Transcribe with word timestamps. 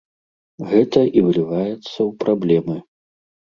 Гэта 0.71 0.99
і 1.19 1.23
выліваецца 1.27 1.77
ў 1.77 2.09
праблемы. 2.25 2.77